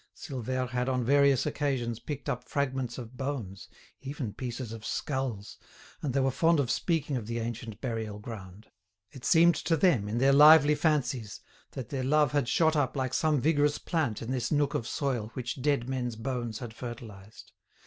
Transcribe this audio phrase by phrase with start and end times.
[0.15, 3.69] Silvère had on various occasions picked up fragments of bones,
[4.01, 5.59] even pieces of skulls,
[6.01, 8.71] and they were fond of speaking of the ancient burial ground.
[9.11, 11.39] It seemed to them, in their lively fancies,
[11.73, 15.29] that their love had shot up like some vigorous plant in this nook of soil
[15.35, 17.51] which dead men's bones had fertilised.